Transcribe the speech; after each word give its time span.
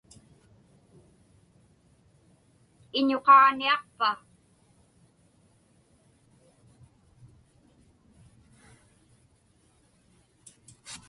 Iñuqaġniaqpa? 2.97 4.09